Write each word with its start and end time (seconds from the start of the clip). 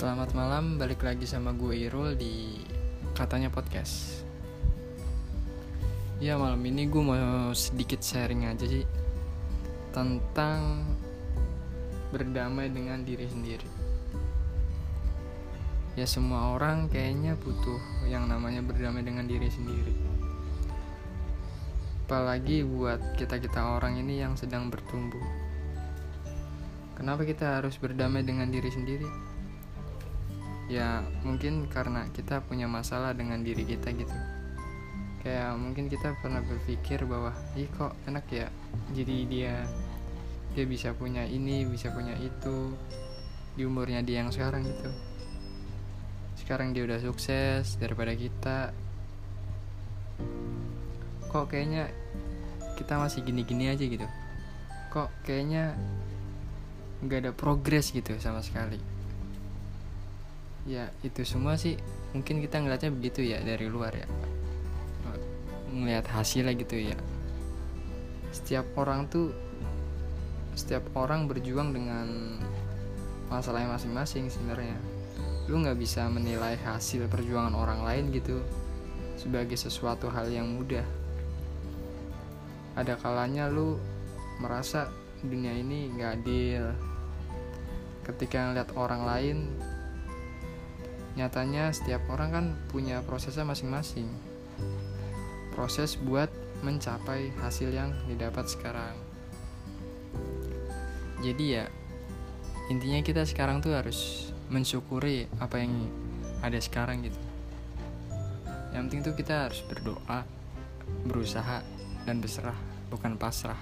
Selamat 0.00 0.32
malam, 0.32 0.80
balik 0.80 1.04
lagi 1.04 1.28
sama 1.28 1.52
gue 1.52 1.76
Irul 1.76 2.16
di 2.16 2.56
Katanya 3.12 3.52
Podcast. 3.52 4.24
Ya 6.16 6.40
malam 6.40 6.64
ini 6.64 6.88
gue 6.88 7.04
mau 7.04 7.52
sedikit 7.52 8.00
sharing 8.00 8.48
aja 8.48 8.64
sih 8.64 8.88
Tentang 9.92 10.88
berdamai 12.16 12.72
dengan 12.72 13.04
diri 13.04 13.28
sendiri. 13.28 13.68
Ya 16.00 16.08
semua 16.08 16.56
orang 16.56 16.88
kayaknya 16.88 17.36
butuh 17.36 18.08
yang 18.08 18.24
namanya 18.24 18.64
berdamai 18.64 19.04
dengan 19.04 19.28
diri 19.28 19.52
sendiri. 19.52 19.92
Apalagi 22.08 22.64
buat 22.64 23.20
kita-kita 23.20 23.76
orang 23.76 24.00
ini 24.00 24.24
yang 24.24 24.32
sedang 24.32 24.72
bertumbuh. 24.72 25.28
Kenapa 26.96 27.20
kita 27.28 27.60
harus 27.60 27.76
berdamai 27.76 28.24
dengan 28.24 28.48
diri 28.48 28.72
sendiri? 28.72 29.39
Ya 30.70 31.02
mungkin 31.26 31.66
karena 31.66 32.06
kita 32.14 32.46
punya 32.46 32.70
masalah 32.70 33.10
dengan 33.10 33.42
diri 33.42 33.66
kita 33.66 33.90
gitu. 33.90 34.14
Kayak 35.26 35.58
mungkin 35.58 35.90
kita 35.90 36.14
pernah 36.22 36.38
berpikir 36.46 37.02
bahwa 37.10 37.34
ih 37.58 37.66
kok 37.74 37.92
enak 38.06 38.24
ya 38.30 38.46
jadi 38.94 39.16
dia 39.26 39.54
dia 40.54 40.64
bisa 40.64 40.94
punya 40.94 41.26
ini 41.26 41.66
bisa 41.66 41.90
punya 41.90 42.14
itu 42.22 42.72
di 43.58 43.66
umurnya 43.66 44.06
dia 44.06 44.22
yang 44.22 44.30
sekarang 44.30 44.62
gitu. 44.62 44.90
Sekarang 46.38 46.70
dia 46.70 46.86
udah 46.86 47.02
sukses 47.02 47.74
daripada 47.82 48.14
kita. 48.14 48.70
Kok 51.34 51.50
kayaknya 51.50 51.90
kita 52.78 52.94
masih 52.94 53.26
gini-gini 53.26 53.74
aja 53.74 53.82
gitu. 53.82 54.06
Kok 54.94 55.10
kayaknya 55.26 55.74
nggak 57.02 57.26
ada 57.26 57.32
progres 57.34 57.90
gitu 57.90 58.14
sama 58.22 58.38
sekali 58.38 58.99
ya 60.70 60.86
itu 61.02 61.26
semua 61.26 61.58
sih. 61.58 61.74
Mungkin 62.14 62.38
kita 62.38 62.62
ngeliatnya 62.62 62.94
begitu 62.94 63.26
ya 63.26 63.42
dari 63.42 63.66
luar 63.66 63.90
ya. 63.90 64.06
Ngelihat 65.74 66.06
hasilnya 66.14 66.54
gitu 66.54 66.78
ya. 66.78 66.98
Setiap 68.30 68.70
orang 68.78 69.10
tuh 69.10 69.34
setiap 70.54 70.86
orang 70.94 71.26
berjuang 71.26 71.74
dengan 71.74 72.38
masalahnya 73.26 73.74
masing-masing 73.74 74.30
sebenarnya. 74.30 74.78
Lu 75.50 75.58
nggak 75.58 75.78
bisa 75.78 76.06
menilai 76.06 76.54
hasil 76.62 77.10
perjuangan 77.10 77.54
orang 77.58 77.82
lain 77.82 78.14
gitu 78.14 78.38
sebagai 79.18 79.58
sesuatu 79.58 80.06
hal 80.06 80.30
yang 80.30 80.46
mudah. 80.46 80.86
Ada 82.78 82.94
kalanya 82.98 83.50
lu 83.50 83.78
merasa 84.38 84.90
dunia 85.22 85.50
ini 85.54 85.90
nggak 85.90 86.10
adil. 86.22 86.64
Ketika 88.06 88.50
ngeliat 88.50 88.70
orang 88.74 89.02
lain 89.06 89.36
nyatanya 91.20 91.68
setiap 91.68 92.00
orang 92.08 92.30
kan 92.32 92.46
punya 92.72 93.04
prosesnya 93.04 93.44
masing-masing. 93.44 94.08
Proses 95.52 96.00
buat 96.00 96.32
mencapai 96.64 97.28
hasil 97.44 97.68
yang 97.68 97.92
didapat 98.08 98.48
sekarang. 98.48 98.96
Jadi 101.20 101.60
ya 101.60 101.68
intinya 102.72 103.04
kita 103.04 103.28
sekarang 103.28 103.60
tuh 103.60 103.76
harus 103.76 104.32
mensyukuri 104.48 105.28
apa 105.36 105.60
yang 105.60 105.84
ada 106.40 106.56
sekarang 106.56 107.04
gitu. 107.04 107.20
Yang 108.72 108.82
penting 108.88 109.00
tuh 109.04 109.14
kita 109.20 109.34
harus 109.52 109.60
berdoa 109.68 110.24
berusaha 111.04 111.60
dan 112.08 112.24
berserah 112.24 112.56
bukan 112.88 113.20
pasrah. 113.20 113.60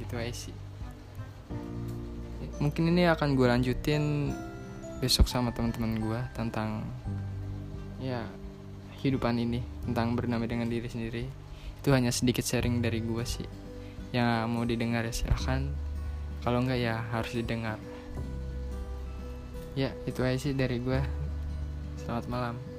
Gitu 0.00 0.14
aja 0.16 0.32
sih. 0.32 0.56
Mungkin 2.56 2.88
ini 2.88 3.04
akan 3.12 3.36
gue 3.36 3.46
lanjutin 3.50 4.32
besok 5.02 5.26
sama 5.26 5.50
teman-teman 5.50 5.98
gue 5.98 6.20
tentang 6.30 6.86
ya 7.98 8.22
kehidupan 9.02 9.34
ini 9.34 9.58
tentang 9.82 10.14
bernama 10.14 10.46
dengan 10.46 10.70
diri 10.70 10.86
sendiri. 10.86 11.26
Itu 11.82 11.90
hanya 11.90 12.14
sedikit 12.14 12.46
sharing 12.46 12.78
dari 12.78 13.02
gue 13.02 13.26
sih. 13.26 13.48
Yang 14.14 14.46
mau 14.46 14.62
didengar 14.62 15.02
ya 15.02 15.10
silahkan. 15.10 15.66
Kalau 16.46 16.62
enggak 16.62 16.78
ya 16.78 17.02
harus 17.10 17.34
didengar. 17.34 17.82
Ya 19.74 19.90
itu 20.06 20.22
aja 20.22 20.38
sih 20.38 20.54
dari 20.54 20.78
gue 20.78 21.02
selamat 22.06 22.26
malam 22.30 22.71